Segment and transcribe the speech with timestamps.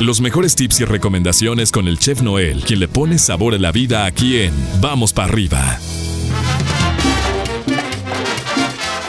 [0.00, 3.72] Los mejores tips y recomendaciones con el chef Noel, quien le pone sabor a la
[3.72, 5.78] vida aquí en Vamos para arriba.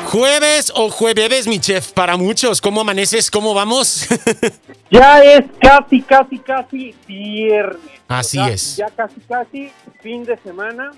[0.05, 2.61] Jueves o jueves, mi chef, para muchos.
[2.61, 3.29] ¿Cómo amaneces?
[3.29, 4.07] ¿Cómo vamos?
[4.89, 7.81] ya es casi, casi, casi viernes.
[8.07, 8.77] Así es.
[8.77, 9.71] Ya casi, casi
[10.01, 10.91] fin de semana.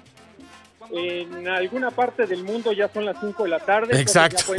[0.91, 3.99] En alguna parte del mundo ya son las 5 de la tarde.
[3.99, 4.53] Exacto.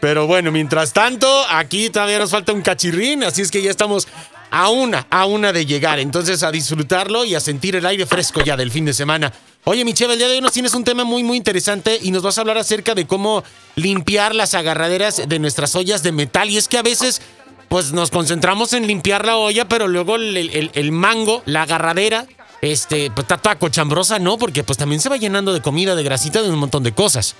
[0.00, 4.08] Pero bueno, mientras tanto, aquí todavía nos falta un cachirrín, así es que ya estamos
[4.50, 5.98] a una, a una de llegar.
[5.98, 9.32] Entonces, a disfrutarlo y a sentir el aire fresco ya del fin de semana.
[9.64, 12.22] Oye, Michelle, el día de hoy nos tienes un tema muy, muy interesante y nos
[12.22, 13.42] vas a hablar acerca de cómo
[13.76, 16.50] limpiar las agarraderas de nuestras ollas de metal.
[16.50, 17.22] Y es que a veces,
[17.68, 22.26] pues nos concentramos en limpiar la olla, pero luego el, mango, la agarradera,
[22.72, 24.38] este, pues está toda cochambrosa, ¿no?
[24.38, 27.36] Porque pues también se va llenando de comida, de grasita, de un montón de cosas.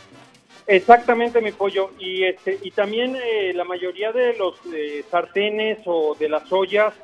[0.66, 1.90] Exactamente, mi pollo.
[1.98, 6.94] Y este y también eh, la mayoría de los eh, sartenes o de las ollas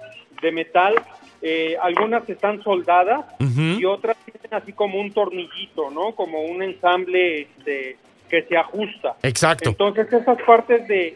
[0.41, 0.95] de metal
[1.43, 6.15] eh, algunas están soldadas y otras tienen así como un tornillito, ¿no?
[6.15, 7.97] Como un ensamble este,
[8.31, 9.17] que se ajusta.
[9.23, 9.69] Exacto.
[9.69, 11.15] Entonces esas partes de,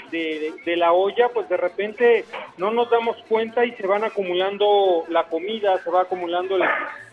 [0.65, 2.25] de, la olla, pues de repente
[2.59, 6.59] no nos damos cuenta y se van acumulando la comida, se va acumulando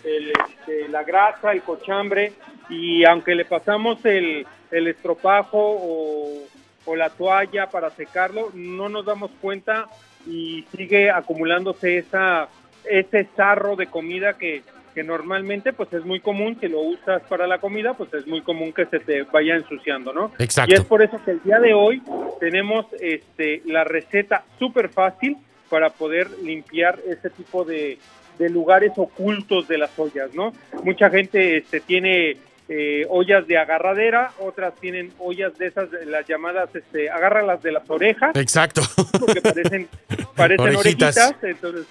[0.04, 2.34] este, la grasa, el cochambre
[2.70, 6.40] y aunque le pasamos el, el estropajo o,
[6.86, 9.88] o la toalla para secarlo, no nos damos cuenta
[10.26, 12.50] y sigue acumulándose esa
[12.84, 17.48] ese sarro de comida que, que normalmente pues es muy común que lo usas para
[17.48, 20.32] la comida, pues es muy común que se te vaya ensuciando, ¿no?
[20.40, 20.74] Exacto.
[20.74, 22.02] Y es por eso que el día de hoy
[22.40, 25.38] tenemos este la receta súper fácil
[25.70, 27.98] para poder limpiar ese tipo de,
[28.38, 30.52] de, lugares ocultos de las ollas, ¿no?
[30.84, 32.36] Mucha gente este, tiene
[32.68, 37.90] eh, ollas de agarradera, otras tienen ollas de esas, las llamadas, este, agárralas de las
[37.90, 38.36] orejas.
[38.36, 38.82] Exacto.
[39.20, 39.88] Porque parecen,
[40.36, 41.86] parecen orejitas, entonces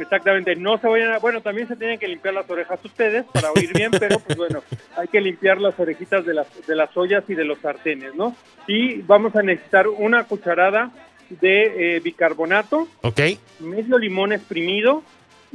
[0.00, 3.50] Exactamente, no se vayan a, bueno, también se tienen que limpiar las orejas ustedes para
[3.50, 4.62] oír bien, pero pues bueno,
[4.96, 8.36] hay que limpiar las orejitas de las, de las ollas y de los sartenes, ¿no?
[8.66, 10.90] Y vamos a necesitar una cucharada
[11.30, 13.20] de eh, bicarbonato, ok,
[13.60, 15.02] medio limón exprimido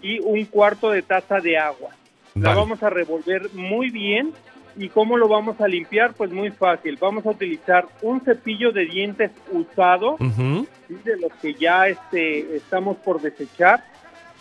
[0.02, 1.92] y un cuarto de taza de agua.
[2.34, 4.34] La vamos a revolver muy bien
[4.78, 6.14] ¿Y cómo lo vamos a limpiar?
[6.14, 6.98] Pues muy fácil.
[7.00, 13.22] Vamos a utilizar un cepillo de dientes usado, de los que ya este, estamos por
[13.22, 13.84] desechar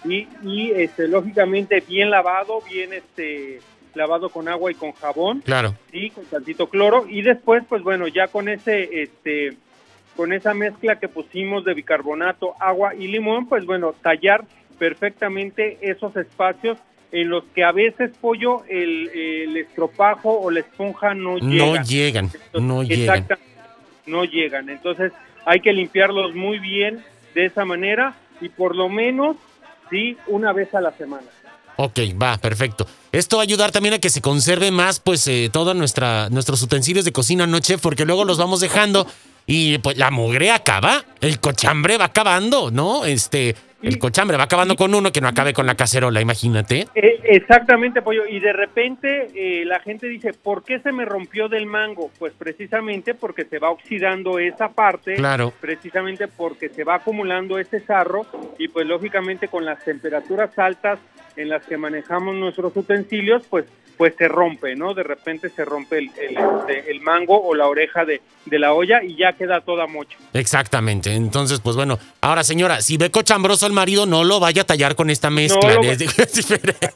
[0.04, 3.60] y, y este, lógicamente bien lavado, bien este
[3.94, 5.40] lavado con agua y con jabón.
[5.40, 5.74] Claro.
[5.92, 9.56] Y con tantito cloro y después pues bueno, ya con ese este
[10.16, 14.44] con esa mezcla que pusimos de bicarbonato, agua y limón, pues bueno, tallar
[14.78, 16.78] perfectamente esos espacios
[17.12, 21.74] en los que a veces pollo el, el estropajo o la esponja no llegan.
[21.74, 23.26] No llegan, no llegan.
[24.06, 24.68] No llegan.
[24.70, 25.12] Entonces
[25.44, 27.02] hay que limpiarlos muy bien
[27.34, 29.36] de esa manera y por lo menos
[29.90, 31.26] sí, una vez a la semana.
[31.76, 32.86] Ok, va, perfecto.
[33.10, 37.04] Esto va a ayudar también a que se conserve más, pues, eh, todos nuestros utensilios
[37.04, 39.06] de cocina noche, porque luego los vamos dejando
[39.46, 43.04] y pues la mugre acaba, el cochambre va acabando, ¿no?
[43.04, 46.86] Este, el cochambre va acabando con uno que no acabe con la cacerola, imagínate.
[46.94, 48.26] Eh, exactamente, Pollo.
[48.26, 52.10] Y de repente eh, la gente dice, ¿por qué se me rompió del mango?
[52.18, 55.14] Pues precisamente porque se va oxidando esa parte.
[55.14, 55.52] Claro.
[55.60, 58.26] Precisamente porque se va acumulando ese sarro
[58.58, 60.98] y pues lógicamente con las temperaturas altas
[61.36, 63.64] en las que manejamos nuestros utensilios, pues
[64.00, 64.94] pues se rompe, ¿no?
[64.94, 68.72] De repente se rompe el, el, este, el mango o la oreja de, de, la
[68.72, 70.16] olla y ya queda toda mocha.
[70.32, 71.12] Exactamente.
[71.12, 74.96] Entonces, pues bueno, ahora señora, si ve cochambroso al marido, no lo vaya a tallar
[74.96, 75.74] con esta mezcla.
[75.74, 76.90] No, es, diferente.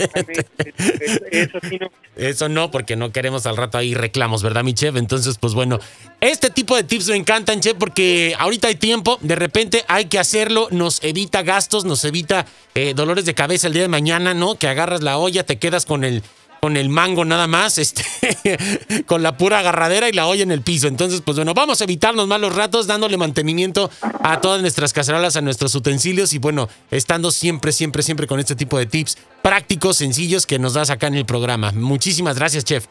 [1.31, 1.91] Eso, sí no.
[2.17, 4.97] Eso no, porque no queremos al rato ahí reclamos, ¿verdad, mi chef?
[4.97, 5.81] Entonces, pues bueno,
[6.23, 10.19] este tipo de tips me encantan, chef, porque ahorita hay tiempo, de repente hay que
[10.19, 14.55] hacerlo, nos evita gastos, nos evita eh, dolores de cabeza el día de mañana, ¿no?
[14.55, 16.23] Que agarras la olla, te quedas con el
[16.65, 18.03] con el mango nada más, este,
[19.07, 20.89] con la pura agarradera y la olla en el piso.
[20.89, 25.43] Entonces, pues bueno, vamos a evitarnos malos ratos dándole mantenimiento a todas nuestras cacerolas, a
[25.43, 30.47] nuestros utensilios y bueno, estando siempre, siempre, siempre con este tipo de tips prácticos, sencillos
[30.47, 31.71] que nos das acá en el programa.
[31.73, 32.87] Muchísimas gracias, chef.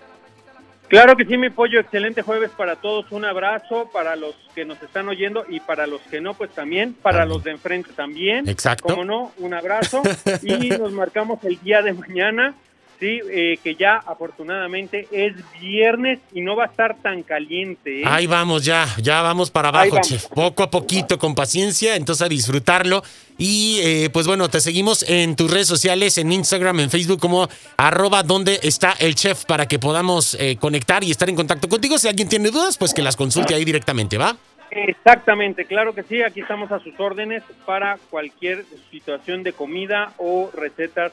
[0.87, 1.79] Claro que sí, mi pollo.
[1.79, 3.11] Excelente jueves para todos.
[3.11, 6.93] Un abrazo para los que nos están oyendo y para los que no, pues también.
[6.93, 8.47] Para los de enfrente también.
[8.47, 8.89] Exacto.
[8.89, 10.03] Como no, un abrazo.
[10.43, 12.53] y nos marcamos el día de mañana
[12.99, 18.01] Sí, eh, que ya afortunadamente es viernes y no va a estar tan caliente.
[18.01, 18.05] ¿eh?
[18.05, 20.27] Ahí vamos, ya, ya vamos para abajo, chef.
[20.27, 23.03] Poco a poquito, con paciencia, entonces a disfrutarlo.
[23.37, 27.49] Y eh, pues bueno, te seguimos en tus redes sociales, en Instagram, en Facebook, como
[27.77, 31.97] arroba donde está el chef, para que podamos conectar y estar en contacto contigo.
[31.97, 34.37] Si alguien tiene dudas, pues que las consulte ahí directamente, ¿va?
[34.75, 40.49] Exactamente, claro que sí, aquí estamos a sus órdenes para cualquier situación de comida o
[40.51, 41.11] recetas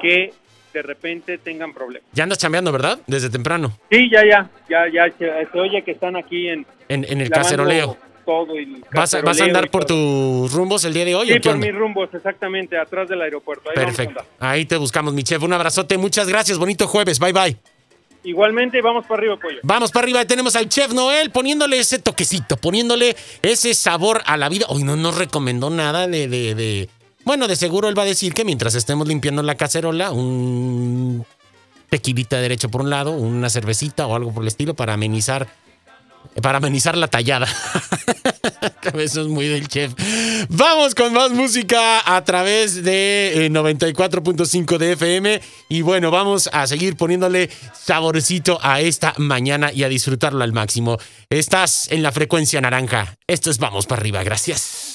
[0.00, 0.32] que
[0.72, 2.08] de repente tengan problemas.
[2.12, 3.00] Ya andas chambeando, ¿verdad?
[3.06, 3.76] Desde temprano.
[3.90, 6.66] Sí, ya, ya, ya, ya, se, oye que están aquí en...
[6.88, 7.96] En, en el caceroleo.
[8.24, 8.54] Todo
[8.92, 11.32] ¿Vas, a, ¿Vas a andar por tus rumbos el día de hoy?
[11.32, 13.70] Sí, por mis rumbos, exactamente, atrás del aeropuerto.
[13.70, 14.24] Ahí Perfecto.
[14.38, 15.42] Ahí te buscamos, mi chef.
[15.42, 16.56] Un abrazote, muchas gracias.
[16.58, 17.18] Bonito jueves.
[17.18, 17.56] Bye, bye.
[18.22, 19.58] Igualmente, vamos para arriba, pollo.
[19.62, 24.48] Vamos para arriba, tenemos al chef Noel poniéndole ese toquecito, poniéndole ese sabor a la
[24.48, 24.66] vida.
[24.68, 26.88] Hoy no nos recomendó nada de, de, de,
[27.30, 31.24] Bueno, de seguro él va a decir que mientras estemos limpiando la cacerola, un
[31.88, 35.46] tequilita derecho por un lado, una cervecita o algo por el estilo para amenizar
[36.42, 37.46] para amenizar la tallada.
[38.94, 39.92] Eso es muy del chef.
[40.48, 45.40] Vamos con más música a través de 94.5 eh, de FM.
[45.68, 47.48] Y bueno, vamos a seguir poniéndole
[47.80, 50.98] saborcito a esta mañana y a disfrutarlo al máximo.
[51.30, 53.14] Estás en la frecuencia naranja.
[53.28, 54.24] Esto es Vamos para arriba.
[54.24, 54.89] Gracias.